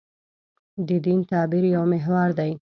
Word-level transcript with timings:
د 0.87 0.89
دین 1.05 1.19
تعبیر 1.31 1.63
یو 1.75 1.83
محور 1.93 2.29
دی. 2.39 2.51